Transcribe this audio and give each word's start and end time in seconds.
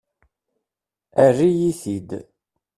Err-iyi-t-id! 1.25 2.09